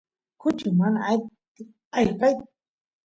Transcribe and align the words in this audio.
kuchu 0.41 0.67
mana 0.79 0.99
atin 1.11 1.67
ayqeyt 1.97 2.39